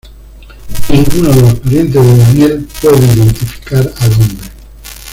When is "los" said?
1.43-1.53